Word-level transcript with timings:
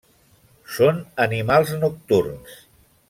Són 0.77 1.03
animals 1.27 1.75
nocturns. 1.85 2.57